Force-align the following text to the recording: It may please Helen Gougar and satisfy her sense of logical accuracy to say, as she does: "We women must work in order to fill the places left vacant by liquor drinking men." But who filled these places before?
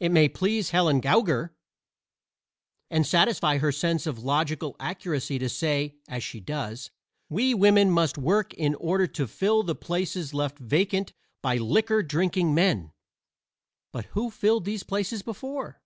It 0.00 0.08
may 0.08 0.28
please 0.28 0.70
Helen 0.70 1.00
Gougar 1.00 1.50
and 2.90 3.06
satisfy 3.06 3.58
her 3.58 3.70
sense 3.70 4.08
of 4.08 4.18
logical 4.24 4.74
accuracy 4.80 5.38
to 5.38 5.48
say, 5.48 5.94
as 6.08 6.24
she 6.24 6.40
does: 6.40 6.90
"We 7.28 7.54
women 7.54 7.88
must 7.92 8.18
work 8.18 8.52
in 8.54 8.74
order 8.74 9.06
to 9.06 9.28
fill 9.28 9.62
the 9.62 9.76
places 9.76 10.34
left 10.34 10.58
vacant 10.58 11.12
by 11.42 11.58
liquor 11.58 12.02
drinking 12.02 12.56
men." 12.56 12.90
But 13.92 14.06
who 14.06 14.32
filled 14.32 14.64
these 14.64 14.82
places 14.82 15.22
before? 15.22 15.80